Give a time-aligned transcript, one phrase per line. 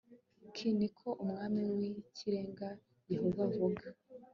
[0.53, 2.67] k ni ko umwami w ikirenga
[3.13, 3.87] yehova avuga